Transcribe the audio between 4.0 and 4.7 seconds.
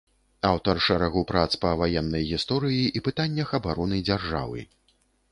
дзяржавы.